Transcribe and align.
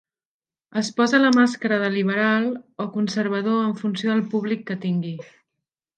Es 0.79 0.87
posa 0.99 1.19
la 1.23 1.31
màscara 1.35 1.77
de 1.83 1.91
"liberal" 1.97 2.49
o 2.85 2.89
"conservador" 2.97 3.61
en 3.67 3.77
funció 3.83 4.13
del 4.15 4.29
públic 4.33 4.65
que 4.71 4.83
tingui. 4.87 5.17